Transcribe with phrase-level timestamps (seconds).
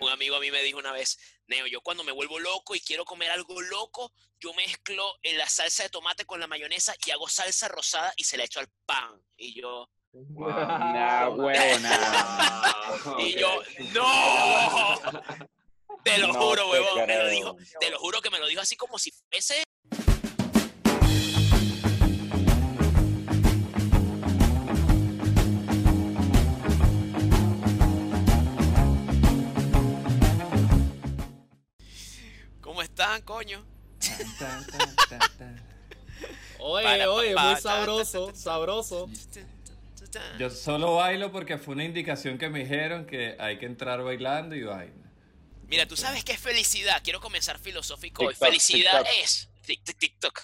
[0.00, 2.80] Un amigo a mí me dijo una vez, Neo, yo cuando me vuelvo loco y
[2.80, 7.10] quiero comer algo loco, yo mezclo en la salsa de tomate con la mayonesa y
[7.10, 9.20] hago salsa rosada y se la echo al pan.
[9.36, 12.74] Y yo, Nah, huevo, nada.
[13.18, 13.62] y yo,
[13.94, 15.00] ¡no!
[16.04, 18.60] Te lo No juro, huevón, me lo dijo, te lo juro que me lo dijo
[18.60, 19.62] así como si fuese
[33.24, 35.62] ¿Cómo están, coño?
[36.64, 38.38] Oye, Para, oye, pa, muy sabroso, ta, ta, ta.
[38.38, 39.10] sabroso.
[40.38, 44.54] Yo solo bailo porque fue una indicación que me dijeron que hay que entrar bailando
[44.54, 45.10] y vaina.
[45.66, 47.00] Mira, tú sabes qué es felicidad.
[47.02, 48.34] Quiero comenzar filosófico hoy.
[48.34, 49.24] TikTok, Felicidad TikTok.
[49.24, 49.48] es.
[49.98, 50.40] TikTok.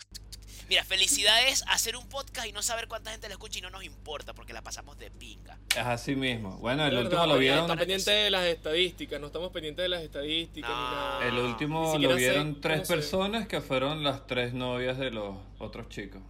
[0.69, 3.71] Mira, felicidad es hacer un podcast y no saber cuánta gente lo escucha y no
[3.71, 5.59] nos importa porque la pasamos de pinga.
[5.71, 6.59] Es así mismo.
[6.59, 7.61] Bueno, el último lo vieron.
[7.63, 10.77] Está pendiente de las estadísticas, no estamos pendientes de las estadísticas No.
[10.77, 11.27] ni nada.
[11.29, 16.21] El último lo vieron tres personas que fueron las tres novias de los otros chicos.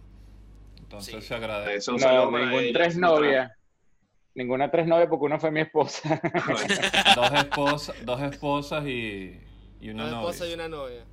[0.77, 1.21] Entonces Sí.
[1.27, 1.75] se agradece.
[1.77, 3.51] Eso No, ningún tres novias.
[4.35, 6.21] Ninguna tres novias porque una fue mi esposa.
[7.15, 9.37] Dos esposas, dos esposas y,
[9.81, 10.29] y una Una novia.
[10.29, 11.03] esposa y una novia.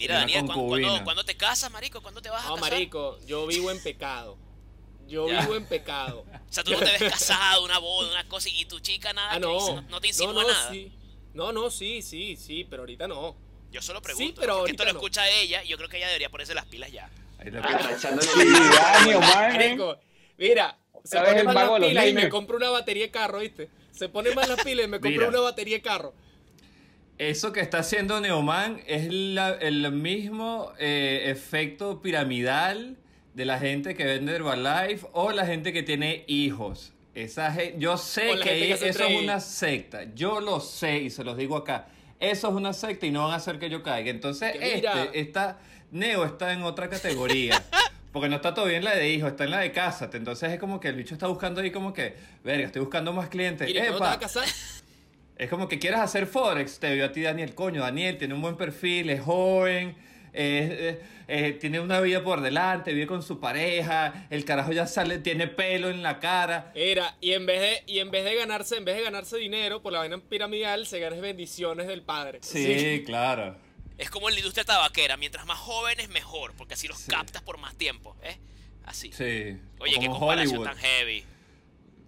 [0.00, 0.88] Mira, Daniel, ¿cuándo, concubina.
[0.88, 2.00] cuándo- cuándo te casas, marico?
[2.00, 2.70] ¿Cuándo te vas a No, casar?
[2.72, 4.38] marico, yo vivo en pecado.
[5.06, 5.40] Yo Ya.
[5.42, 6.24] vivo en pecado.
[6.50, 9.30] O sea, tú no te ves casado, una boda, una cosa, y tu chica nada
[9.32, 9.54] Ah, que no.
[9.54, 10.70] dice, no, no te insinúa no, no, nada.
[10.72, 10.92] sí.
[11.34, 13.36] No, no, sí, sí, sí, pero ahorita no.
[13.70, 14.40] Yo solo pregunto.
[14.40, 14.98] pero porque esto lo no.
[14.98, 17.08] escucha ella y yo creo que ella debería ponerse las pilas ya.
[17.38, 19.52] Ahí le- Ah, está Sí, Dani, man.
[19.52, 19.96] Marico,
[20.38, 23.70] mira, se pone el más las pilas y me compro una batería de carro, ¿viste?
[23.92, 26.14] Se pone más las pilas y me compro una batería de carro.
[27.20, 32.96] Eso que está haciendo Neoman es la- el mismo eh, efecto piramidal
[33.34, 36.94] de la gente que vende Herbalife o la gente que tiene hijos.
[37.14, 40.04] Esa yo sé que, eso es una secta.
[40.14, 41.88] Yo lo sé y se los digo acá.
[42.18, 44.10] Eso es una secta y no van a hacer que yo caiga.
[44.10, 45.58] Entonces, Que este, está,
[45.90, 47.62] Neo está en otra categoría.
[48.12, 50.16] Porque no está todavía en la de hijo, está en la de cásate.
[50.16, 53.28] Entonces es como que el bicho está buscando ahí como que, verga, estoy buscando más
[53.28, 53.68] clientes.
[53.68, 54.44] Mire, ¿cuándo te vas Epa, a casar?
[55.40, 58.42] Es como que quieras hacer Forex, te vio a ti Daniel, coño, Daniel tiene un
[58.42, 59.96] buen perfil, es joven,
[60.32, 65.18] eh, eh, tiene una vida por delante, vive con su pareja, el carajo ya sale,
[65.18, 66.70] tiene pelo en la cara.
[66.74, 69.80] Era, y en vez de, y en vez de ganarse, en vez de ganarse dinero
[69.82, 72.40] por la vaina piramidal, se ganan bendiciones del padre.
[72.42, 73.56] Sí, claro.
[73.96, 75.16] Es como en la industria tabaquera.
[75.18, 76.54] Mientras más jóvenes, mejor.
[76.56, 77.10] Porque así los Sí.
[77.10, 78.16] captas por más tiempo.
[78.22, 78.38] ¿eh?
[78.86, 79.12] Así.
[79.12, 79.58] Sí.
[79.78, 80.66] Oye, qué como comparación Hollywood.
[80.74, 81.24] tan heavy.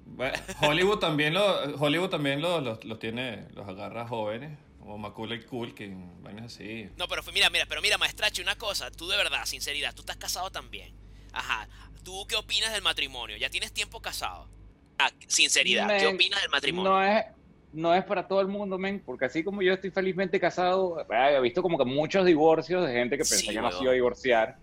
[0.04, 1.44] Bueno, Hollywood también lo,
[1.80, 6.88] Hollywood también lo- los, los tiene, los agarra jóvenes, como Macaulay Culkin, vainas así.
[6.96, 8.90] No, pero mira, mira, pero mira, maestrache, una cosa.
[8.90, 10.92] Tú de verdad, sinceridad, tú estás casado también.
[11.32, 11.68] Ajá.
[12.04, 13.36] ¿Tú qué opinas del matrimonio?
[13.36, 14.48] ¿Ya tienes tiempo casado?
[14.98, 16.90] Ah, sinceridad, ¿qué opinas del matrimonio?
[16.90, 17.24] No es,
[17.72, 21.36] no es para todo el mundo, men, porque así como yo estoy felizmente casado, eh,
[21.36, 23.92] he visto como que muchos divorcios de gente que pensé Sí, que no se iba
[23.92, 24.56] a divorciar.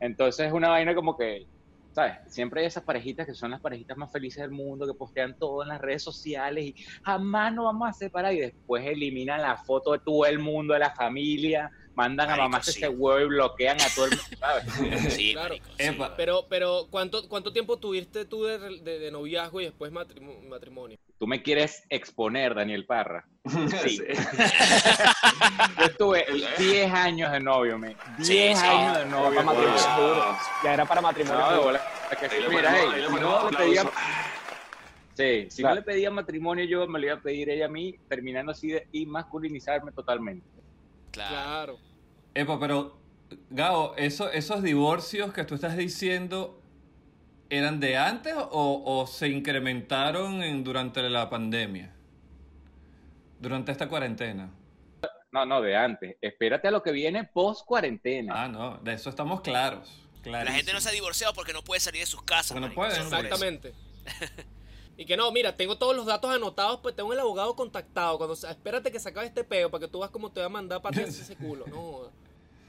[0.00, 1.46] Entonces es una vaina como que,
[1.94, 2.16] ¿sabes?
[2.26, 5.62] Siempre hay esas parejitas que son las parejitas más felices del mundo, que postean todo
[5.62, 9.92] en las redes sociales y jamás nos vamos a separar y después eliminan la foto
[9.92, 12.70] de todo el mundo, de la familia, mandan Marico, a mamá sí.
[12.70, 14.64] ese huevo y bloquean a todo el mundo, ¿sabes?
[15.16, 15.48] Sí, Claro.
[15.50, 15.84] marico, sí.
[15.84, 16.16] Epa.
[16.16, 20.98] Pero, pero ¿cuánto, ¿cuánto tiempo tuviste tú de, de- de noviazgo y después matrimo- matrimonio?
[21.18, 23.24] Tú me quieres exponer, Daniel Parra.
[23.84, 24.00] Sí.
[25.78, 26.26] Yo estuve
[26.58, 27.96] 10 años de novio, me.
[28.18, 28.66] 10 Sí, sí.
[28.66, 29.34] años de novio.
[29.34, 30.36] Para matrimonio.
[30.64, 31.50] Ya era para matrimonio.
[31.50, 31.80] No, bola,
[32.50, 33.82] mira, ahí si no le pedía,
[35.14, 35.74] sí, si Claro.
[35.76, 38.68] no le pedía matrimonio, yo me lo iba a pedir ella a mí, terminando así
[38.68, 40.46] de y masculinizarme totalmente.
[41.10, 41.32] Claro.
[41.32, 41.78] Claro.
[42.34, 42.98] Epa, pero,
[43.50, 46.60] Gao, eso, esos divorcios que tú estás diciendo,
[47.58, 51.92] ¿eran de antes o, o se incrementaron en, durante la pandemia?
[53.38, 54.50] Durante esta cuarentena.
[55.32, 56.16] No, no, de antes.
[56.20, 58.44] Espérate a lo que viene post cuarentena.
[58.44, 60.00] Ah, no, de eso estamos claros.
[60.24, 62.56] La gente no se ha divorciado porque no puede salir de sus casas.
[62.58, 63.02] Porque no eso.
[63.02, 63.74] Exactamente.
[64.96, 68.16] Y que no, mira, tengo todos los datos anotados, pues tengo el abogado contactado.
[68.16, 70.50] Cuando espérate que se acabe este peo para que tú vas como te va a
[70.50, 71.66] mandar para ese culo.
[71.66, 72.12] No.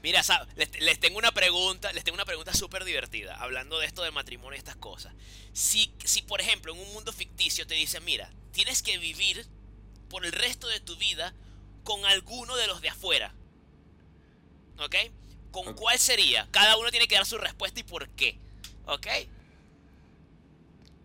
[0.06, 0.22] Mira,
[0.54, 4.12] les, les tengo una pregunta, les tengo una pregunta súper divertida, hablando de esto del
[4.12, 5.12] matrimonio y estas cosas.
[5.52, 9.48] Si, si, por ejemplo, en un mundo ficticio te dicen, mira, tienes que vivir
[10.08, 11.34] por el resto de tu vida
[11.82, 13.34] con alguno de los de afuera,
[14.78, 14.94] ¿ok?
[15.50, 16.46] ¿Con cuál sería?
[16.52, 18.38] Cada uno tiene que dar su respuesta y por qué,
[18.84, 19.08] ¿ok?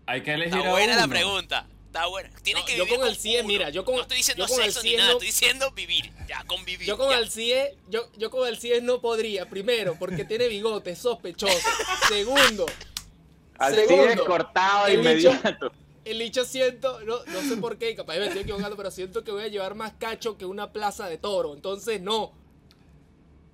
[0.05, 1.09] Hay que elegir Está a buena la uno.
[1.09, 1.67] pregunta.
[1.91, 2.29] Está buena.
[2.41, 3.47] Tienes No, que yo vivir con el con 100, uno.
[3.49, 5.27] mira, yo con- no estoy diciendo yo con el sexo ni 100 nada, no- estoy
[5.27, 6.11] diciendo vivir.
[6.25, 6.87] Ya, convivir.
[6.87, 7.17] Yo con ya.
[7.17, 9.49] el CIE, yo, yo con el CIE no podría.
[9.49, 11.53] Primero, porque tiene bigote, sospechoso.
[12.07, 15.71] Segundo, de segundo, cortado de inmediato.
[16.05, 19.31] el licho siento, no, no sé por qué, capaz me estoy equivocando, pero siento que
[19.31, 21.53] voy a llevar más cacho que una plaza de toro.
[21.53, 22.31] Entonces, no.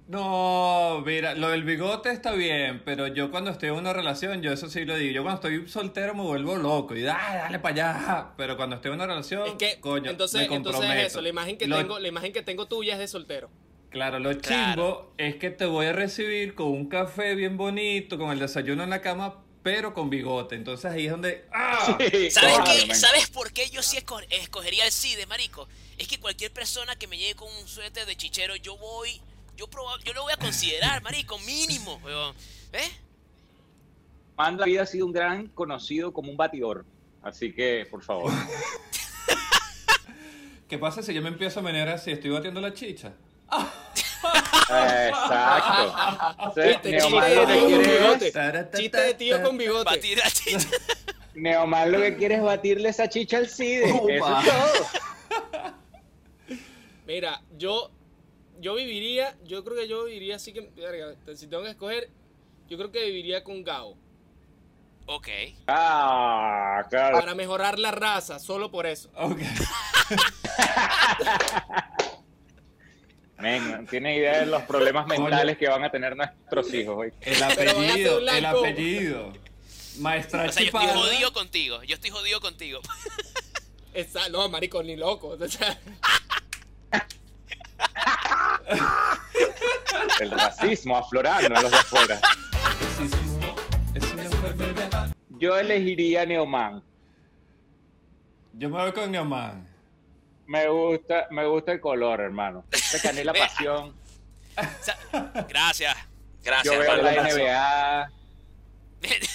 [0.08, 4.54] No, mira, lo del bigote está bien, pero yo cuando estoy en una relación, yo
[4.54, 5.12] eso sí lo digo.
[5.14, 8.28] Yo cuando estoy soltero me vuelvo loco y dale, dale para allá.
[8.38, 11.02] Pero cuando estoy en una relación, Es que, coño, entonces, me entonces comprometo.
[11.06, 13.50] es eso, la imagen que Lo- tengo, la imagen que tengo tuya es de soltero.
[13.90, 14.74] Claro, lo Claro.
[14.76, 18.84] chimbo es que te voy a recibir con un café bien bonito, con el desayuno
[18.84, 20.56] en la cama, pero con bigote.
[20.56, 21.46] Entonces ahí es donde.
[21.54, 21.98] ¡Ah!
[22.12, 22.96] Sí, ¿Sabes qué?
[22.96, 25.68] ¿Sabes por qué yo sí esco- escogería el CIDE, marico?
[25.98, 29.22] Es que cualquier persona que me llegue con un suéter de chichero, yo voy,
[29.58, 32.36] yo proba- yo lo voy a considerar, marico, mínimo, weón.
[32.74, 32.90] ¿Eh?
[34.38, 36.86] Manda vida ha sido un gran conocido como un batidor.
[37.24, 38.32] Así que, por favor.
[40.70, 42.12] ¿Qué pasa si yo me empiezo a menear así?
[42.12, 43.14] Estoy batiendo la chicha.
[44.70, 45.96] Exacto.
[46.62, 48.32] Chiste lo de que tío con bigote.
[48.32, 48.78] Taratata.
[48.78, 49.84] Chiste de tío con bigote.
[49.86, 50.70] Batir la chicha.
[51.36, 53.90] Neomar lo que quiere es batirle esa chicha al CIDE.
[53.90, 54.88] Eso es todo.
[57.06, 57.90] Mira, yo,
[58.60, 62.10] yo viviría, yo creo que yo viviría así que, verga, si tengo que escoger,
[62.68, 63.98] yo creo que viviría con Gao.
[65.06, 65.28] Ok.
[65.68, 67.20] Ah, claro.
[67.20, 69.10] Para mejorar la raza, solo por eso.
[69.16, 69.40] Ok.
[73.38, 77.14] Men, no tiene idea de los problemas mentales que van a tener nuestros hijos hoy.
[77.22, 79.34] El apellido, el apellido.
[80.00, 81.84] Maestra O sea, yo estoy jodido contigo.
[81.84, 82.82] Yo estoy jodido contigo.
[83.94, 85.38] Esa, no, marico, ni loco.
[85.40, 85.80] O sea,
[90.20, 92.20] El racismo aflorando en los de afuera.
[95.40, 96.84] Yo elegiría Neoman.
[98.54, 99.68] Yo me voy con Neoman.
[100.48, 102.64] Me gusta, me gusta el color, hermano.
[103.04, 103.48] Canela Vea.
[103.48, 103.94] pasión.
[105.50, 105.96] Gracias.
[106.44, 107.22] Gracias, Yo veo hermano.
[107.22, 108.12] la NBA.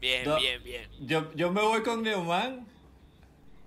[0.00, 0.36] Bien, No.
[0.36, 0.88] bien, bien.
[1.00, 2.66] Yo, yo me voy con Neoman.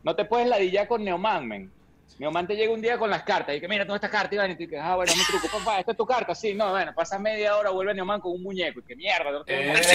[0.02, 1.72] No te puedes ladillar con Neoman, men.
[2.20, 4.52] Neoman te llega un día con las cartas y que mira, tengo esta carta, Iván,
[4.52, 6.94] y tú dices, ah, bueno, mi truco, papá, esta es tu carta, sí, no, bueno,
[6.94, 9.90] pasa media hora, vuelve Neoman con un muñeco, y que mierda, no tengo Eh.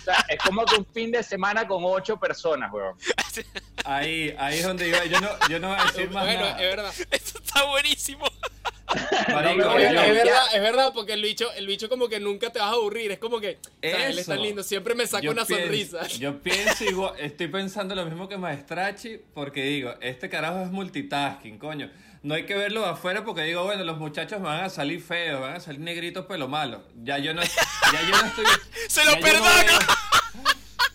[0.00, 2.96] O sea, es como que un fin de semana con ocho personas, weón.
[3.84, 5.04] Ahí, ahí es donde iba.
[5.04, 6.62] Yo no, yo no voy a decir más bueno, nada.
[6.62, 6.94] es verdad.
[7.10, 8.24] Esto está buenísimo.
[9.32, 12.58] Marico, No, Es, verdad, es verdad, porque el bicho, el bicho como que nunca te
[12.58, 13.12] vas a aburrir.
[13.12, 14.32] Es como que, él es Eso.
[14.32, 16.06] tan lindo, siempre me saca una pienso- sonrisa.
[16.18, 21.58] Yo pienso igual, estoy pensando lo mismo que Maestrachi, porque digo, este carajo es multitasking,
[21.58, 21.90] coño.
[22.22, 25.54] No hay que verlo afuera porque digo, bueno, los muchachos van a salir feos, van
[25.56, 26.82] a salir negritos pelo malo.
[27.02, 28.44] Ya yo no, ya yo no estoy.
[28.88, 29.46] Se lo no perdono.
[29.46, 30.44] veo-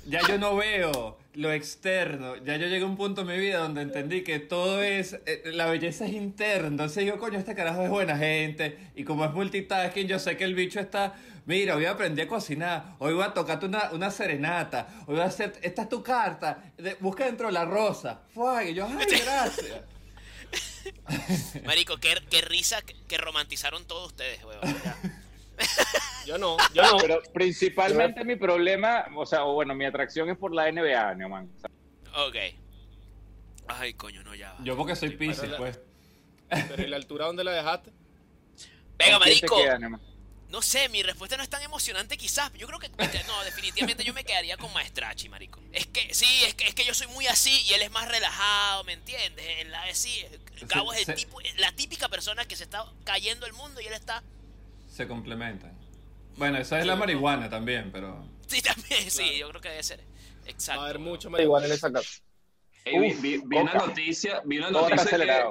[0.06, 2.36] ya yo no veo lo externo.
[2.38, 5.14] Ya yo llegué a un punto en mi vida donde entendí que todo es.
[5.26, 6.68] eh, la belleza es interna.
[6.68, 8.78] Entonces digo, coño, este carajo es buena gente.
[8.96, 11.16] Y como es multitasking, yo sé que el bicho está.
[11.46, 12.96] Mira, hoy aprendí a cocinar.
[13.00, 14.88] Hoy voy a tocarte una, una serenata.
[15.08, 15.54] Hoy voy a hacer.
[15.62, 16.64] Esta es tu carta.
[16.78, 18.22] de- busca dentro de la rosa.
[18.34, 19.82] Fue, y yo, ay, gracias.
[21.66, 24.62] Marico, qué, qué risa que, que romantizaron todos ustedes, weón.
[26.26, 26.98] Yo no, yo no.
[26.98, 31.48] Pero principalmente mi problema, o sea, o bueno, mi atracción es por la NBA, Neoman.
[32.16, 32.36] Ok.
[33.68, 34.58] Ay, coño, no, ya va.
[34.64, 35.80] Yo porque soy Pisces, pues.
[36.50, 37.92] Pero ¿y la altura dónde la dejaste?
[38.98, 39.40] Venga, ¿con quién
[39.80, 40.16] te marico.
[40.50, 42.52] No sé, mi respuesta no es tan emocionante quizás.
[42.54, 42.90] Yo creo que...
[42.90, 45.60] No, definitivamente yo me quedaría con Maestrachi, marico.
[45.74, 48.08] Es que, sí, es que, es que yo soy muy así y él es más
[48.08, 49.46] relajado, ¿me entiendes?
[49.60, 50.24] En la, sí,
[50.62, 53.86] Gabo es el se- tipo, la típica persona que se está cayendo el mundo y
[53.88, 54.24] él está...
[54.96, 55.78] Se complementan.
[56.38, 58.26] Bueno, esa es la marihuana también, pero.
[58.48, 59.38] Sí, también, sí, Claro.
[59.40, 60.00] yo creo que debe ser.
[60.46, 60.80] Exacto.
[60.80, 62.22] Va a haber mucho Igual marihuana en esa casa.
[62.86, 65.44] Ey, vi, Uf, vi- vi una noticia, vi una noticia que,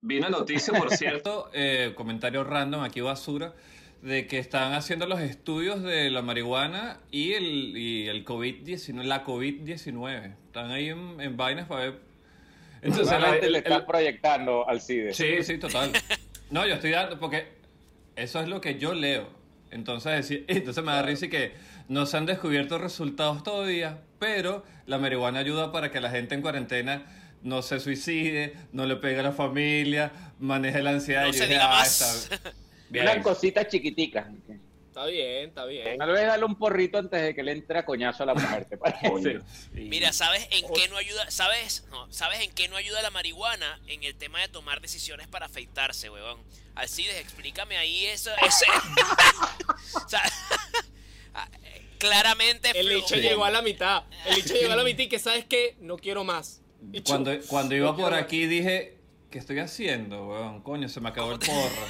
[0.00, 3.54] vi una noticia, por cierto, eh, comentario random, aquí basura,
[4.02, 9.24] de que están haciendo los estudios de la marihuana y el, y el COVID-19, la
[9.24, 10.34] COVID-19.
[10.46, 12.00] Están ahí en, en vainas para ver.
[12.82, 15.14] Entonces, el- le el- estás proyectando al CIDE.
[15.14, 15.92] Sí, sí, total.
[16.50, 17.59] No, yo estoy dando, porque
[18.22, 19.28] eso es lo que yo leo.
[19.70, 21.52] Entonces, entonces me da risa y que
[21.88, 26.42] no se han descubierto resultados todavía, pero la marihuana ayuda para que la gente en
[26.42, 27.06] cuarentena
[27.42, 31.22] no se suicide, no le pegue a la familia, maneje la ansiedad.
[31.22, 32.28] No Y se diga "Ah, más".
[32.90, 33.04] bien".
[33.08, 34.26] Unas cositas chiquiticas.
[34.90, 35.98] Está bien, está bien.
[35.98, 38.64] Tal vez darle un porrito antes de que le entre a coñazo a la mujer,
[38.64, 39.38] ¿te parece?
[39.72, 39.82] Sí.
[39.82, 41.30] Mira, ¿sabes en qué no ayuda?
[41.30, 41.84] ¿Sabes?
[41.90, 43.80] No, ¿sabes en qué no ayuda la marihuana?
[43.86, 46.40] En el tema de tomar decisiones para afeitarse, weón.
[46.74, 48.32] Alcides, explícame ahí eso.
[48.44, 48.66] Ese.
[50.04, 50.22] o sea,
[51.34, 51.48] ah,
[51.98, 52.72] claramente.
[52.74, 54.02] El hecho llegó a la mitad.
[54.26, 55.76] El hecho llegó a la mitad y que, ¿sabes qué?
[55.78, 56.62] No quiero más.
[57.06, 58.22] Cuando, cuando iba por más.
[58.22, 58.98] aquí dije,
[59.30, 60.62] ¿qué estoy haciendo, weón?
[60.62, 61.86] Coño, se me acabó el porro.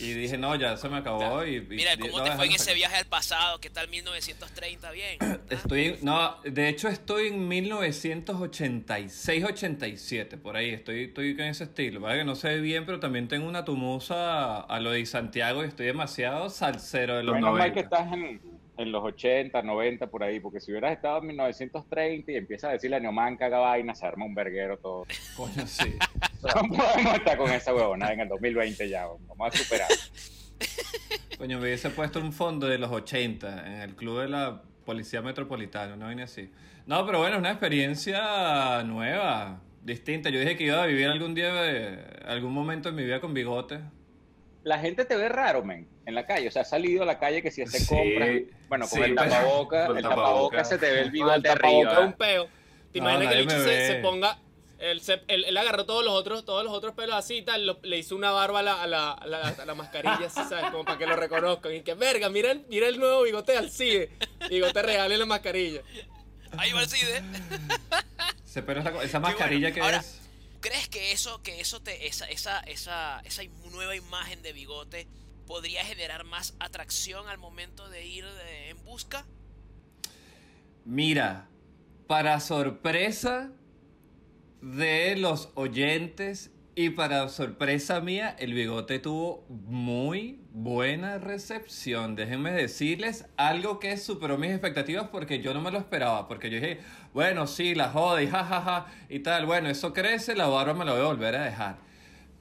[0.00, 1.44] Y dije, no, ya se me acabó.
[1.44, 3.60] Y, y Mira, ¿cómo no, te fue en ese viaje al pasado?
[3.60, 4.90] ¿Qué tal 1930?
[4.92, 5.18] Bien.
[5.50, 12.00] Estoy, en- no, de hecho estoy en 1986-87, por ahí, estoy, estoy con ese estilo,
[12.00, 12.20] ¿vale?
[12.20, 15.86] Que no ve bien, pero también tengo una tumusa a lo de Santiago y estoy
[15.86, 17.74] demasiado salsero de los Menos mal 90.
[17.74, 18.40] que estás en,
[18.80, 22.72] en los 80, 90, por ahí, porque si hubieras estado en 1930 y empiezas a
[22.72, 25.06] decirle a Neomán que haga vaina, se arma un verguero todo.
[25.36, 25.96] Coño, sí.
[26.42, 29.88] No podemos estar con esa huevona en el 2020 ya, vamos a superar.
[31.38, 35.20] Coño, me hubiese puesto un fondo de los 80 en el club de la Policía
[35.20, 36.50] Metropolitana, no vine así.
[36.86, 40.30] No, pero bueno, es una experiencia nueva, distinta.
[40.30, 43.34] Yo dije que iba a vivir algún día, eh, algún momento en mi vida con
[43.34, 43.80] bigote.
[44.62, 46.48] La gente te ve raro, men, en la calle.
[46.48, 48.28] O sea, has salido a la calle que si hace Sí, compras,
[48.68, 50.26] bueno, con sí, el pues, tapaboca, con el el tapaboca
[50.58, 50.64] tapaboca.
[50.64, 52.06] se te ve el bigote tapabocas arriba.
[52.06, 52.48] un peo.
[52.92, 54.38] ¿Te No, imaginas que el bicho se, ponga...
[54.78, 57.66] Él, se- él- él agarró todos los otros todos los otros pelos así y tal,
[57.66, 60.40] lo- le hizo una barba a la, a la, a la, a la mascarilla, así,
[60.48, 60.70] ¿sabes?
[60.70, 61.74] Como para que lo reconozcan.
[61.74, 64.10] Y que, verga, mira el, mira el nuevo bigote de Alcide.
[64.48, 65.82] Bigote real en la mascarilla.
[66.56, 67.22] Ahí va el CIDE.
[68.44, 69.74] Se- Pero esa, esa mascarilla bueno.
[69.74, 70.16] que Ahora- es...
[70.60, 75.08] ¿Crees que eso, que eso te, esa, esa, esa, esa nueva imagen de bigote
[75.46, 78.24] podría generar más atracción al momento de ir
[78.68, 79.26] en busca?
[80.84, 81.48] Mira,
[82.06, 83.50] para sorpresa
[84.60, 92.14] de los oyentes y para sorpresa mía, el bigote tuvo muy buena recepción.
[92.16, 96.28] Déjenme decirles algo que superó mis expectativas porque yo no me lo esperaba.
[96.28, 96.80] Porque yo dije,
[97.12, 99.46] bueno, sí, la joda y jajaja y tal.
[99.46, 101.78] Bueno, eso crece, la barba me la voy a volver a dejar.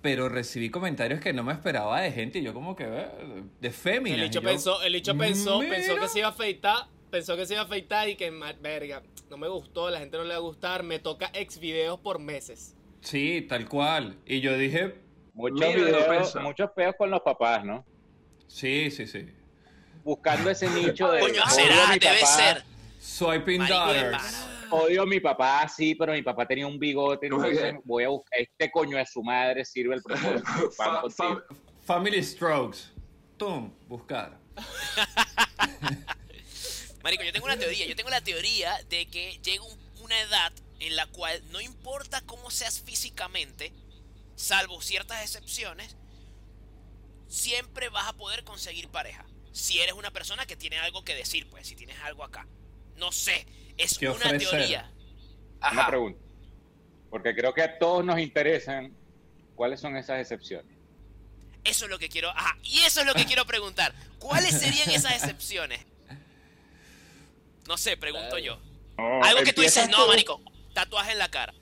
[0.01, 3.71] Pero recibí comentarios que no me esperaba de gente y yo como que, eh, de
[3.71, 4.15] fémina.
[4.15, 6.01] El hecho pensó, el hecho pensó, pensó "Mira".
[6.01, 8.31] que se iba a afeitar, pensó que se iba a afeitar y que,
[8.61, 11.99] verga, no me gustó, la gente no le va a gustar, me toca ex videos
[11.99, 12.75] por meses.
[13.01, 14.17] Sí, tal cual.
[14.25, 14.95] Y yo dije,
[15.33, 16.33] Muchos videos,
[16.75, 17.85] peos con los papás, ¿no?
[18.47, 19.27] sí, sí, sí.
[20.03, 22.63] Buscando ese nicho de Coño, será, mi debe papá, ser.
[22.99, 24.45] Swiping Marico, daughters.
[24.71, 28.39] Odio a mi papá, sí, pero mi papá tenía un bigote, entonces voy a buscar
[28.39, 30.71] este coño de su madre, sirve el propósito.
[30.77, 31.03] Fa-
[31.85, 32.79] Family strokes.
[33.37, 34.37] Tum, buscar.
[37.03, 37.85] Marico, yo tengo una teoría.
[37.87, 42.21] Yo tengo la teoría de que llega un- una edad en la cual no importa
[42.21, 43.73] cómo seas físicamente,
[44.35, 45.95] salvo ciertas excepciones,
[47.27, 49.25] siempre vas a poder conseguir pareja.
[49.51, 52.47] Si eres una persona que tiene algo que decir, pues, si tienes algo acá.
[52.95, 53.45] No sé,
[53.77, 54.91] es Que una teoría.
[55.71, 56.19] Una pregunta.
[57.09, 58.95] Porque creo que a todos nos interesan
[59.55, 60.77] cuáles son esas excepciones.
[61.63, 62.29] Eso es lo que quiero.
[62.29, 63.93] Ajá, y eso es lo que quiero preguntar.
[64.19, 65.85] ¿Cuáles serían esas excepciones?
[67.67, 68.59] No sé, pregunto yo.
[68.97, 70.41] No, Algo que tú dices, no, marico,
[70.73, 71.53] tatuaje en la cara.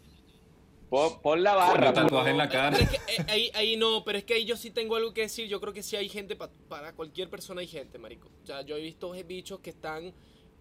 [0.89, 1.91] Pon, pon la barra.
[1.93, 2.77] tatuaje en la cara.
[2.77, 5.13] Pero es que, eh, ahí, ahí no, pero es que ahí yo sí tengo algo
[5.13, 5.47] que decir.
[5.47, 8.29] Yo creo que sí hay gente, pa- para cualquier persona hay gente, marico.
[8.43, 10.05] O sea, yo he visto bichos que están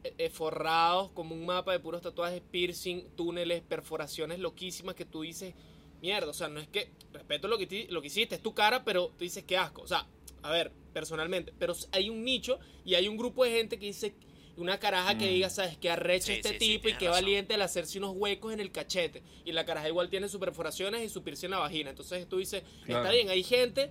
[0.03, 5.23] eh, eh, forrados como un mapa de puros tatuajes, piercing, túneles, perforaciones loquísimas que tú
[5.23, 5.55] dices,
[6.03, 8.53] mierda, o sea, no es que, respeto lo que, ti- lo que hiciste, es tu
[8.53, 9.83] cara, pero tú dices, qué asco.
[9.83, 10.09] O sea,
[10.43, 14.17] a ver, personalmente, pero hay un nicho y hay un grupo de gente que dice,
[14.57, 15.35] una caraja que Mm.
[15.35, 17.23] diga, sabes, que arrecho Sí, este sí, sí, tipo y qué razón.
[17.23, 19.23] valiente al hacerse unos huecos en el cachete.
[19.45, 21.91] Y la caraja igual tiene sus perforaciones y su piercing en la vagina.
[21.91, 23.03] Entonces tú dices, Claro.
[23.03, 23.91] está bien, hay gente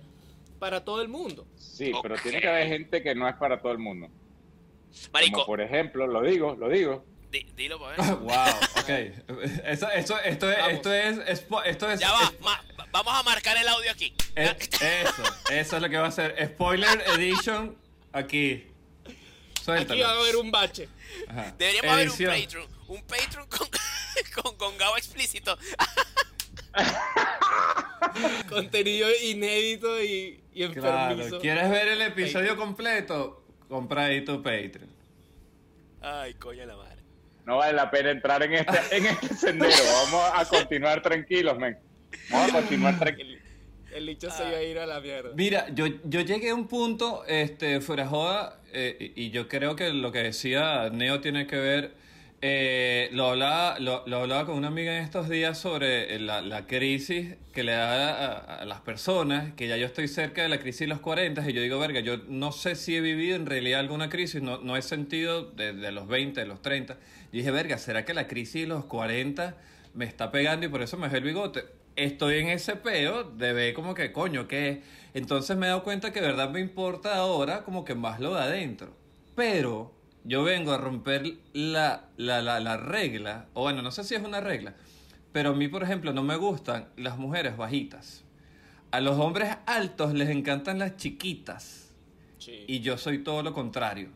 [0.58, 1.46] para todo el mundo.
[1.56, 4.08] Sí, pero tiene que haber gente que no es para todo el mundo.
[5.12, 7.04] Marico, Como por ejemplo, lo digo, lo digo.
[7.30, 8.16] di- dilo para ver.
[8.20, 8.30] wow,
[8.80, 8.88] ok.
[9.66, 11.18] Eso, eso, esto es, esto es,
[11.66, 14.14] esto es, Ya va, es- ma- vamos a marcar el audio aquí.
[14.34, 16.34] es- eso, eso es lo que va a ser.
[16.54, 17.76] Spoiler edition
[18.12, 18.64] aquí.
[19.66, 19.94] Suéltalo.
[19.94, 20.88] Aquí va a haber un bache.
[21.26, 21.54] Ajá.
[21.58, 22.16] Deberíamos haber un.
[22.16, 22.66] Patreon.
[22.86, 23.68] Un Patreon con,
[24.42, 25.58] con, con Gabo explícito.
[28.48, 30.82] Contenido inédito y, y enfermizo.
[30.82, 33.42] Claro, ¿quieres ver el episodio completo?
[33.68, 34.88] Compra ahí tu Patreon.
[36.00, 37.02] Ay, coño la madre.
[37.44, 39.74] No vale la pena entrar en este, en este sendero.
[40.04, 41.76] Vamos a continuar tranquilos, men.
[42.30, 43.35] Vamos a continuar tranquilos.
[43.96, 45.30] El, licho se iba a ir a la mierda.
[45.34, 49.74] Mira, yo, yo llegué a un punto, este, fuera joda, eh, y y yo creo
[49.74, 51.94] que lo que decía Neo tiene que ver,
[52.42, 56.42] eh, lo, hablaba, lo, lo hablaba con una amiga en estos días sobre eh, la,
[56.42, 60.50] la crisis que le da a, a las personas, que ya yo estoy cerca de
[60.50, 63.36] la crisis de los 40 y yo digo, verga, yo no sé si he vivido
[63.36, 66.98] en realidad alguna crisis, no, no he sentido desde los 20, de los 30.
[67.32, 69.56] Y dije, verga, ¿será que la crisis de los 40
[69.94, 71.64] me está pegando y por eso me ve el bigote?
[71.96, 74.78] Estoy en ese peo de ver como que, coño, ¿qué es?
[75.14, 78.34] Entonces me he dado cuenta que de verdad me importa ahora como que más lo
[78.34, 78.96] de adentro.
[79.34, 81.24] Pero yo vengo a romper
[81.54, 84.74] la, la, la, la regla, o bueno, no sé si es una regla,
[85.32, 88.24] pero a mí, por ejemplo, no me gustan las mujeres bajitas.
[88.90, 91.94] a los hombres altos les encantan las chiquitas.
[92.38, 92.64] Sí.
[92.66, 94.10] Y yo soy todo lo contrario.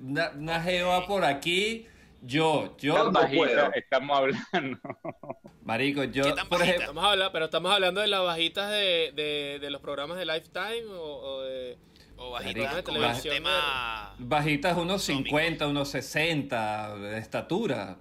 [0.00, 1.86] Una, una jeva por aquí,
[2.26, 3.72] yo, yo, No Tan bajita puedo.
[3.74, 4.80] estamos hablando.
[5.62, 6.64] marico, ¿Qué yo, tan por bajita?
[6.64, 10.26] ejemplo, Estamos hablando, pero estamos hablando de las bajitas de, de, de los programas de
[10.26, 11.78] Lifetime o, o de...
[12.16, 14.14] O Marico, bajita con el televisión tema...
[14.18, 15.08] bajitas unos Atómico.
[15.08, 17.98] 50, unos 60 de estatura.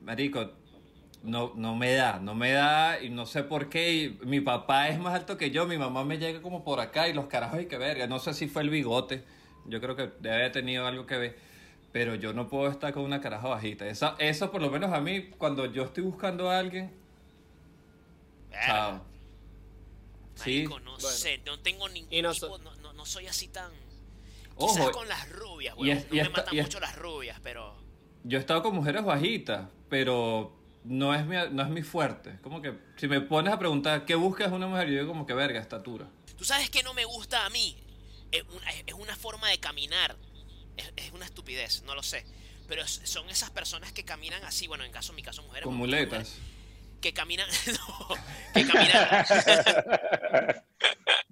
[0.00, 0.52] Marico,
[1.22, 3.92] no, no me da, no me da y no sé por qué.
[4.22, 7.08] y mi papá es más alto que yo, mi mamá me llega como por acá
[7.08, 8.06] y los carajos, y que verga.
[8.06, 9.24] No sé si fue el bigote,
[9.66, 11.38] yo creo que debe haber tenido algo que ver.
[11.92, 13.86] Pero yo no puedo estar con una caraja bajita.
[13.86, 16.92] Eso, eso por lo menos a mí, cuando yo estoy buscando a alguien,
[18.66, 19.02] chao.
[20.34, 21.08] Sí, Marico, no Bueno.
[21.08, 23.72] sé, no tengo ningún no tipo, so- no, no, no soy así tan...
[24.56, 25.94] Ojo, Quizás con las rubias, güey.
[25.94, 27.74] No y me esta- matan mucho las rubias, pero...
[28.24, 30.52] yo he estado con mujeres bajitas, pero
[30.84, 32.38] no es mi, no es mi fuerte.
[32.42, 35.34] Como que si me pones a preguntar qué buscas una mujer, yo digo como que
[35.34, 36.06] verga, estatura.
[36.36, 37.76] ¿Tú sabes que no me gusta a mí?
[38.30, 40.16] Es una, es una forma de caminar.
[40.78, 42.24] Es, es una estupidez, no lo sé.
[42.66, 45.64] Pero es- son esas personas que caminan así, bueno, en caso, en mi caso, mujeres.
[45.64, 46.28] Con muletas.
[46.28, 46.38] mujeres
[47.00, 47.48] Que caminan...
[47.66, 48.08] no,
[48.54, 49.24] que caminan...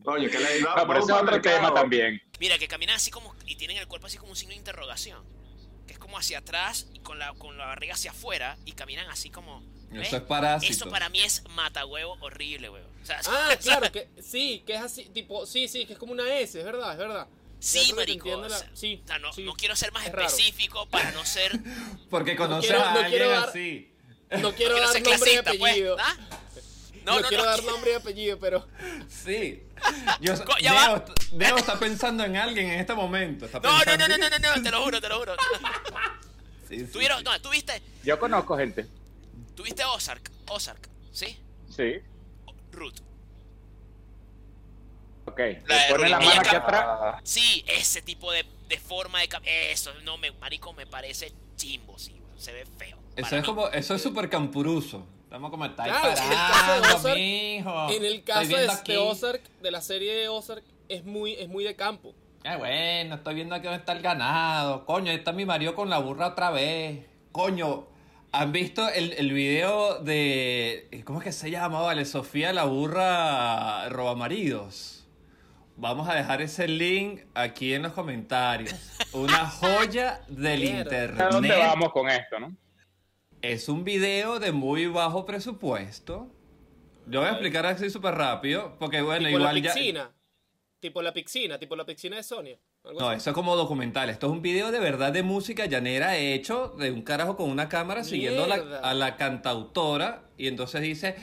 [0.04, 2.22] Coño, que le No, pero vamos ese es al otro tema también.
[2.38, 3.34] Mira, que caminan así como...
[3.46, 5.24] Y tienen el cuerpo así como un signo de interrogación.
[5.86, 8.56] Que es como hacia atrás y con la, con la barriga hacia afuera.
[8.64, 9.62] Y caminan así como...
[9.90, 10.08] ¿ves?
[10.08, 10.72] Eso es parásito.
[10.72, 12.88] Eso para mí es matahuevo horrible, huevo.
[13.02, 16.12] O sea, Ah, claro, que sí, que es así, tipo, sí, sí, que es como
[16.12, 17.26] una S, es verdad, es verdad.
[17.58, 18.28] Sí, marico.
[18.28, 19.42] la- o sea, sí, o sea, no, sí.
[19.44, 20.26] no quiero ser más Es raro.
[20.28, 21.58] específico para no ser...
[22.10, 23.92] Porque conoces quiero- a no alguien quiero dar- así.
[24.42, 25.96] No quiero no dar nombre y clasista, pues, apellido.
[25.98, 26.16] ¿ah?
[27.06, 27.50] No, No, no, quiero no.
[27.50, 28.66] dar nombre y apellido, pero
[29.08, 29.62] Sí.
[30.20, 30.88] Yo, Co- ya va.
[30.98, 33.46] Debo, Debo está pensando en alguien en este momento.
[33.46, 35.36] Está No, no, no, no, no, no, no, te lo juro, te lo juro.
[36.68, 37.24] Sí, sí, Tuvieron, sí.
[37.24, 38.86] no, tuviste, Yo conozco gente.
[39.54, 41.38] tuviste Ozark, Ozark, ¿sí?
[41.74, 42.00] Sí.
[42.72, 42.96] Ruth.
[45.26, 45.40] Ok.
[45.66, 47.20] La pone la mano aquí atrás.
[47.24, 49.28] Sí, ese tipo de, de forma de
[49.72, 52.96] Eso, no me, marico, me parece chimbo, sí, se ve feo.
[53.16, 53.46] Eso es mí.
[53.46, 55.06] como, eso es súper campuruso.
[55.24, 57.90] Estamos como está Claro, en el caso de parando, Ozark- mijo.
[57.90, 58.96] en el caso de, aquí.
[58.96, 62.14] Ozark, de la serie de Ozark, es muy, es muy de campo.
[62.44, 64.86] Ah, bueno, estoy viendo aquí dónde está el ganado.
[64.86, 67.04] Coño, ahí está mi marido con la burra otra vez.
[67.32, 67.88] Coño,
[68.30, 71.02] ¿han visto el, el video de.
[71.04, 71.80] ¿Cómo es que se llama?
[71.80, 74.95] Vale, Sofía la burra robamaridos.
[75.78, 78.74] Vamos a dejar ese link aquí en los comentarios.
[79.12, 81.20] Una joya del internet.
[81.20, 82.56] ¿A dónde vamos con esto, no?
[83.42, 86.32] Es un video de muy bajo presupuesto.
[87.06, 89.74] Yo voy a explicar así súper rápido, porque bueno, tipo igual la ya...
[89.74, 90.10] piscina.
[90.80, 92.58] Tipo la piscina, tipo la piscina de Sonia.
[92.82, 93.18] algo No, así.
[93.18, 94.08] eso es como documental.
[94.08, 97.68] Esto es un video de verdad de música llanera hecho de un carajo con una
[97.68, 100.22] cámara siguiendo a la, a la cantautora.
[100.38, 101.16] Y entonces dice,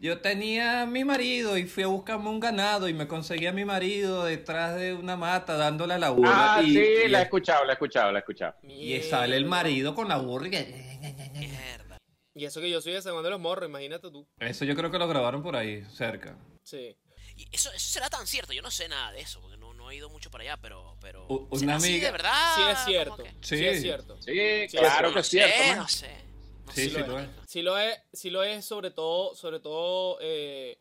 [0.00, 3.52] yo tenía a mi marido y fui a buscarme un ganado y me conseguí a
[3.52, 6.56] mi marido detrás de una mata dándole a la burra.
[6.56, 8.54] Ah, y, sí, y- la he escuchado, la he escuchado, la he escuchado.
[8.62, 9.56] y sale el Mierda.
[9.56, 11.30] marido con la burra y que...
[11.34, 11.98] Mierda.
[12.34, 14.26] Y eso que yo soy de San Juan de los Morros, imagínate tú.
[14.38, 16.36] Eso yo creo que lo grabaron por ahí, cerca.
[16.62, 16.96] Sí.
[17.36, 19.90] Y eso, eso será tan cierto, yo no sé nada de eso, porque no, no
[19.90, 20.96] he ido mucho para allá, pero...
[21.00, 22.54] pero una ¿será así amiga- de verdad?
[22.54, 23.24] Sí es ¿Cómo cierto.
[23.42, 23.66] Sí, Sí.
[23.66, 24.16] es cierto.
[24.22, 24.32] Sí,
[24.68, 25.76] Sí, claro que es cierto.
[25.76, 26.10] No sé.
[26.70, 27.28] No Sí, sí, lo es.
[27.46, 30.78] Sí lo es, sí lo es sobre todo, sobre todo, eh,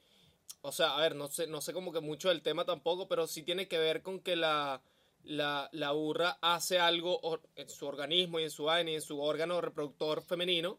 [0.62, 3.26] o sea, a ver, no sé, no sé como que mucho del tema tampoco, pero
[3.26, 4.82] sí tiene que ver con que la,
[5.24, 9.20] la, la burra hace algo en su organismo y en su vaina y en su
[9.20, 10.78] órgano reproductor femenino,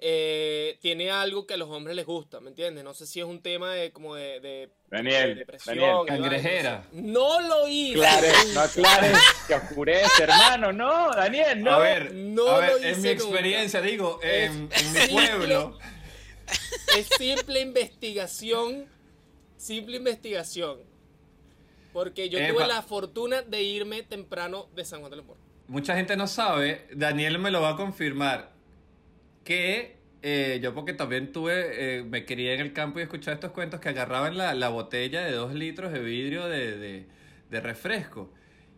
[0.00, 2.84] eh, tiene algo que a los hombres les gusta, ¿me entiendes?
[2.84, 5.76] No sé si es un tema de como de, de- Daniel, de depresión.
[5.76, 6.84] Daniel, cangrejera.
[6.92, 8.06] no lo hice.
[8.06, 11.72] Aclares, no aclares, que oscurece, hermano, no, Daniel, no.
[11.72, 13.24] a ver, no a lo ver, hice en mi nunca.
[13.24, 15.08] experiencia, digo, Es en, en mi simple.
[15.08, 15.78] pueblo,
[16.96, 18.86] Es simple investigación.
[19.56, 20.78] Simple investigación.
[21.92, 22.52] Porque yo Epa.
[22.54, 25.26] tuve la fortuna de irme temprano de San Juan de los
[25.66, 28.52] mucha gente no sabe, Daniel me lo va a confirmar,
[29.48, 33.52] que eh, yo porque también tuve, eh, me crié en el campo y escuchaba estos
[33.52, 37.06] cuentos que agarraban la, la botella de dos litros de vidrio de, de-
[37.50, 38.30] de refresco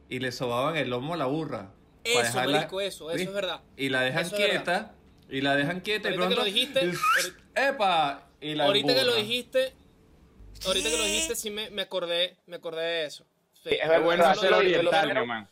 [0.09, 1.73] y le sobaban el lomo a la burra.
[2.05, 3.29] Eso, dejarla- marico, eso, eso ¿sí?
[3.29, 3.61] es verdad.
[3.77, 4.95] Y la dejan Eso es quieta,
[5.29, 6.37] y la dejan quieta y Ahorita que pronto...
[6.37, 6.81] lo dijiste,
[7.17, 8.29] ahorita- ¡Epa!
[8.41, 9.73] Y la ahorita que lo dijiste,
[10.67, 13.27] ahorita que lo dijiste, sí me, me acordé, me acordé de eso.
[13.63, 15.49] Sí, Es me lo oriental, man.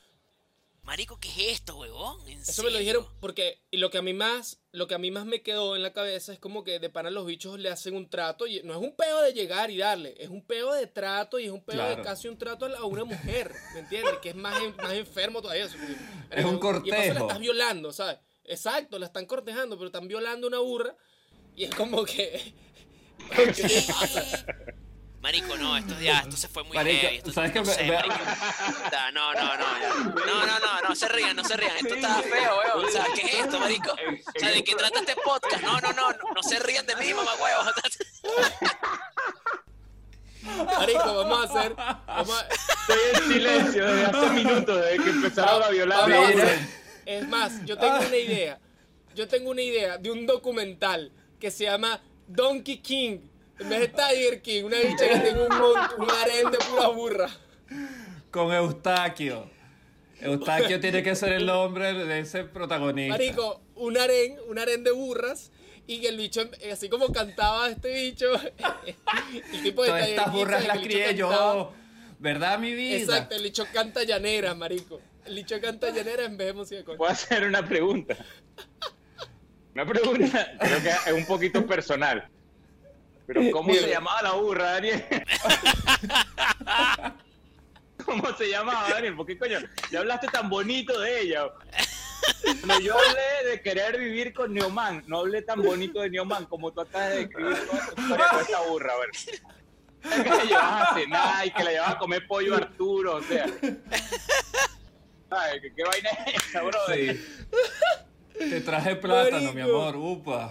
[0.88, 2.18] Marico, ¿qué es esto, huevón?
[2.26, 2.78] ¿En Eso me lo serio?
[2.78, 5.76] dijeron porque y lo que a mí más lo que a mí más me quedó
[5.76, 8.62] en la cabeza es como que de pana los bichos le hacen un trato y
[8.62, 11.50] no es un peo de llegar y darle, es un peo de trato y es
[11.50, 12.02] un peo de Claro.
[12.02, 14.14] casi un trato a una mujer, ¿me entiendes?
[14.22, 15.66] Que es más, en- más enfermo todavía.
[15.66, 15.76] eso,
[16.30, 17.14] Es un Y de cortejo.
[17.14, 18.16] la estás violando, ¿sabes?
[18.44, 20.96] Exacto, la están cortejando, pero están violando una burra
[21.54, 22.54] y es como que
[23.54, 24.46] ¿qué pasa?
[25.28, 27.16] Marico, no, esto ya, esto se fue muy Marico, heavy.
[27.18, 28.14] Esto, ¿sabes no sé, Me- marico.
[29.12, 29.94] No, no, no, ya.
[29.94, 31.76] no, no, no, no, se rían, no se rían.
[31.76, 32.86] Esto está feo, weón.
[32.86, 33.92] O sea, ¿qué es esto, marico?
[33.92, 35.62] O sea, ¿de qué trata este podcast?
[35.62, 37.62] No, no, no, no, no se rían de mí, mamá, huevo.
[40.78, 41.74] Marico, vamos a hacer.
[41.74, 46.10] Vamos a, Estoy en silencio desde hace minutos, desde que empezaron a violar
[47.04, 48.58] Es más, yo tengo una idea.
[49.14, 53.27] Yo tengo una idea de un documental que se llama Donkey King.
[53.58, 57.28] En vez de Tiger King, una bicha que tiene un, un harén de pura burra.
[58.30, 59.50] Con Eustaquio.
[60.20, 63.14] Eustaquio tiene que ser el nombre de ese protagonista.
[63.14, 65.50] Marico, un harén, un harén de burras.
[65.86, 68.26] Y que el bicho, así como cantaba este bicho,
[69.52, 71.72] el tipo de Todas Tiger estas burras las crié yo.
[72.18, 72.96] ¿Verdad, mi vida?
[72.98, 75.00] Exacto, el bicho canta llanera, marico.
[75.24, 76.98] El bicho canta llanera en vez de música con...
[76.98, 78.16] Puedo hacer una pregunta.
[79.74, 82.28] Una pregunta, creo que es un poquito personal.
[83.28, 85.04] Pero ¿cómo se llamaba la burra, Daniel?
[88.04, 89.14] ¿Cómo se llamaba, Daniel?
[89.14, 89.60] ¿Por qué coño?
[89.92, 91.42] Ya hablaste tan bonito de ella.
[92.42, 96.72] Cuando yo hablé de querer vivir con Neoman, no hablé tan bonito de Neoman como
[96.72, 99.10] tú acabas de describir toda tu historia con esta burra, a ver.
[100.24, 103.22] Que la llevabas a cenar y que la llevabas a comer pollo a Arturo, o
[103.22, 103.44] sea.
[105.30, 106.78] Ay, ¿qué, qué vaina es esa, bro?
[106.86, 107.10] Sí.
[108.38, 109.96] Te traje plátano, mi amor.
[109.96, 110.50] Upa.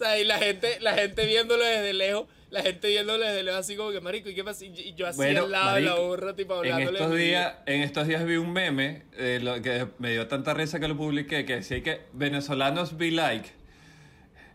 [0.00, 3.76] Sea, y la gente, la gente viéndolo desde lejos, la gente viéndolo desde lejos así
[3.76, 4.64] como que, marico, ¿y qué pasa?
[4.64, 7.22] Y yo- así Bueno, al lado de la burra, tipo, En hablándole estos, de mi
[7.24, 10.88] días, en estos días vi un meme eh, lo que me dio tanta risa que
[10.88, 13.50] lo publiqué que decía que venezolanos be like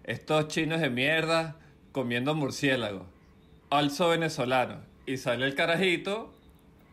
[0.04, 1.56] estos chinos de mierda
[1.92, 3.06] comiendo murciélago.
[3.70, 4.82] Also venezolano.
[5.06, 6.34] Y sale el carajito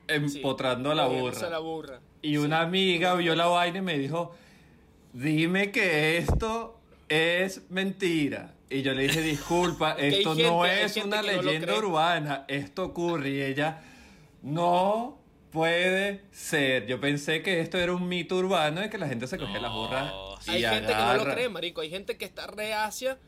[0.09, 1.47] Sí, empotrando a la comiéndose burra.
[1.47, 2.01] a la burra.
[2.23, 4.35] Y una amiga vio la vaina y me dijo,
[5.13, 6.79] dime que esto
[7.13, 8.55] es mentira.
[8.71, 11.79] Y yo le dije, disculpa, esto gente- no es una no leyenda cree".
[11.79, 13.31] urbana, esto ocurre.
[13.31, 13.83] Y ella,
[14.43, 15.19] no
[15.51, 16.87] puede ser.
[16.87, 19.73] Yo pensé que esto era un mito urbano de que la gente se cogía las
[19.73, 20.07] burras.
[20.11, 21.81] No, y Hay gente que no lo cree, marico.
[21.83, 23.19] Hay gente que está reacia,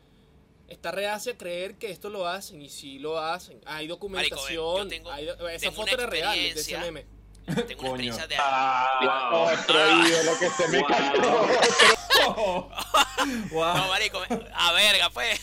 [0.67, 3.61] está reacia a creer que esto lo hacen y sí lo hacen.
[3.65, 4.89] Hay documentación.
[4.89, 6.91] tengo- hay esa foto era real de ese experiencia.
[6.91, 7.05] meme.
[7.45, 7.85] Tengo una Coño.
[8.11, 8.35] experiencia de...
[8.39, 9.41] Ah, Wow.
[9.53, 10.87] otro ídolo que se me Wow.
[10.87, 12.69] cayó.
[13.51, 14.21] No, marico,
[14.53, 15.39] a verga, pues.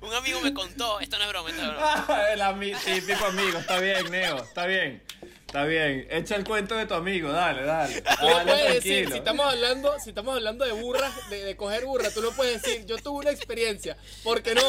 [0.00, 2.04] Un amigo me contó, esto no es broma, esto no es broma.
[2.08, 5.02] Ah, el ami- típico amigo, está bien, Neo, está bien.
[5.46, 8.02] Está bien, echa el cuento de tu amigo, dale, dale.
[8.20, 12.12] Dale, puedes decir, si estamos hablando, si estamos hablando de burras, de, de coger burras,
[12.12, 14.60] tú no puedes decir, yo tuve una experiencia, porque no.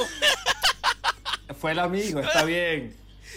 [1.59, 2.95] Fue el amigo, está bien.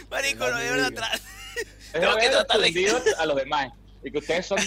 [0.09, 3.73] Marico, no, tra- Es Tengo que tratar de- a los demás.
[4.05, 4.59] Y que ustedes son,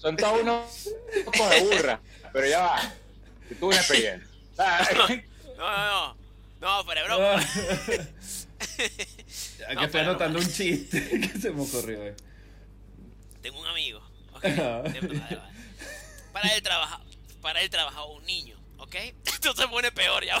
[0.00, 0.88] son todos unos
[1.26, 2.00] ojos de burra.
[2.32, 2.82] Pero ya va.
[3.50, 4.28] Yo tuve una experiencia.
[4.58, 4.88] Ah,
[5.58, 6.16] No, no, no.
[6.60, 7.34] No, pero es broma.
[7.36, 8.04] Ah.
[9.74, 12.02] No, que estoy anotando un chiste que se me ocurrió.
[12.04, 12.16] eh.
[13.42, 14.00] Tengo un amigo,
[14.34, 14.44] ¿ok?
[14.44, 14.82] Ajá.
[14.82, 15.42] De verdad, vale.
[16.32, 17.00] Para él trabaja,
[17.40, 18.94] para él trabajaba un niño, ¿ok?
[19.26, 20.40] Esto se pone peor ya.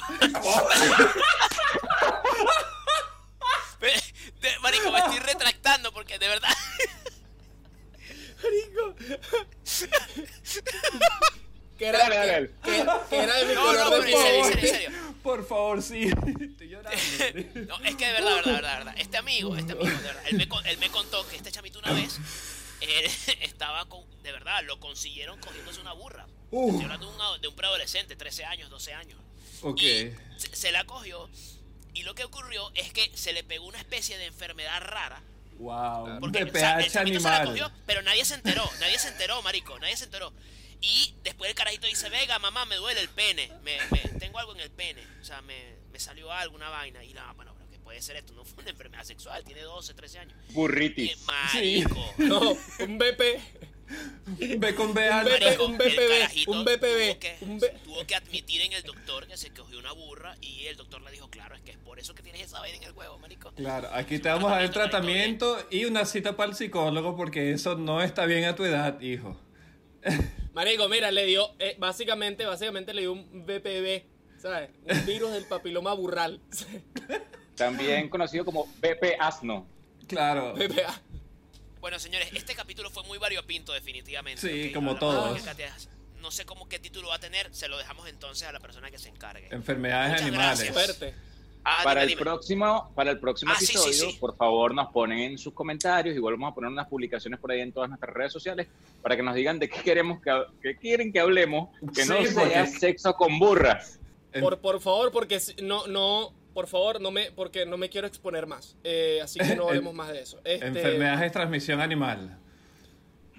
[4.62, 6.48] Marico, me estoy retractando porque de verdad.
[8.42, 8.94] Marico.
[11.78, 14.18] que era, Dale, dale, que, que- que era de mi No, color no, de pero
[14.18, 15.14] en serio, en serio, en serio.
[15.22, 16.02] Por favor, sí.
[16.40, 16.98] Estoy llorando.
[17.68, 18.94] No, es que de verdad, verdad, verdad, verdad.
[18.98, 21.92] Este amigo, este amigo, de verdad, él me, él me contó que este chamito una
[21.92, 22.18] vez,
[22.80, 23.10] él
[23.42, 26.26] estaba con, de verdad, lo consiguieron cogiéndose una burra.
[26.50, 26.70] Uh.
[26.70, 29.20] Estoy hablando de un, de un preadolescente, 13 años, 12 años.
[29.62, 29.80] Ok.
[29.82, 31.28] Y se, se la cogió.
[31.94, 35.22] Y lo que ocurrió es que se le pegó una especie de enfermedad rara.
[35.58, 36.20] Wow.
[36.20, 37.58] Porque De o sea, el chamito se la animal.
[37.60, 40.32] cogió, pero nadie se enteró, nadie se enteró, marico, nadie se enteró.
[40.80, 44.54] Y después el carajito dice, venga, mamá, me duele el pene, me, me- tengo algo
[44.54, 47.02] en el pene, o sea, me, me salió algo, una vaina.
[47.02, 48.32] Y la, bueno, pero ¿qué puede ser esto?
[48.34, 50.38] No fue una enfermedad sexual, tiene 12, 13 años.
[50.48, 51.18] Y, Burritis.
[51.26, 52.52] marico, No,
[52.84, 53.22] un BP.
[54.58, 58.60] Ve con B Un marico, BPB, un BPB, tuvo que, un B- tuvo que admitir
[58.62, 61.62] en el doctor que se cogió una burra y el doctor le dijo, claro, es
[61.62, 63.50] que es por eso que tienes esa vaina en el huevo, marico.
[63.52, 67.76] Claro, aquí te vamos a dar tratamiento y una cita para el psicólogo porque eso
[67.76, 69.36] no está bien a tu edad, hijo.
[70.54, 74.02] Marico, mira, le dio, eh, básicamente, básicamente le dio un BPB,
[74.40, 74.70] ¿sabes?
[74.84, 76.40] Un virus del papiloma burral.
[77.54, 79.66] También conocido como BP Asno.
[80.06, 80.54] Claro.
[80.54, 81.00] BPA.
[81.80, 84.40] Bueno, señores, este capítulo fue muy variopinto, definitivamente.
[84.40, 85.40] Sí, como todos.
[86.20, 88.90] No sé cómo qué título va a tener, se lo dejamos entonces a la persona
[88.90, 89.48] que se encargue.
[89.52, 90.72] Enfermedades Muchas animales.
[90.74, 91.14] gracias.
[91.64, 92.22] Ah, Para dime, el dime.
[92.22, 94.16] próximo, para el próximo Ah, sí, sí, episodio, sí.
[94.18, 96.16] por favor, nos ponen en sus comentarios.
[96.16, 98.66] Igual vamos a poner unas publicaciones por ahí en todas nuestras redes sociales
[99.02, 100.20] para que nos digan de qué queremos
[100.62, 104.00] que, quieren que hablemos, que no sea porque- sexo con burras.
[104.40, 108.48] Por, por favor, porque no, no, por favor, no me, porque no me quiero exponer
[108.48, 108.76] más.
[108.82, 110.38] Eh, así que no hablemos más de eso.
[110.42, 112.36] Este, Enfermedades de transmisión animal.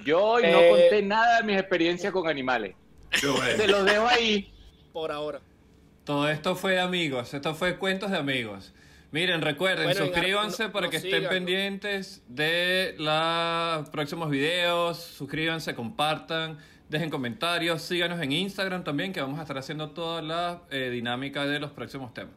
[0.06, 2.76] Yo hoy no Eh, conté nada de mis experiencias con animales.
[3.58, 4.54] Te los dejo ahí.
[4.94, 5.42] Por ahora.
[6.06, 8.74] Todo esto fue de amigos, esto fue cuentos de amigos.
[9.12, 11.30] Miren, recuerden, Bueno, suscríbanse no- para no que estén sigan, ¿no?
[11.30, 19.40] pendientes de los próximos videos, suscríbanse, compartan, dejen comentarios, síganos en Instagram también, que vamos
[19.40, 22.34] a estar haciendo toda la eh, dinámica de los próximos temas.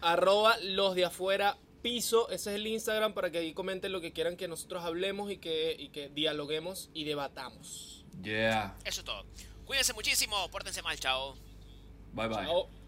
[0.00, 2.28] Arroba los de afuera piso.
[2.30, 5.38] Ese es el Instagram para que ahí comenten lo que quieran que nosotros hablemos y
[5.38, 8.04] que, y que dialoguemos y debatamos.
[8.22, 9.24] Yeah, Eso es todo.
[9.64, 11.36] Cuídense muchísimo, pórtense mal, chao.
[12.12, 12.44] bye bye.
[12.44, 12.79] Chao.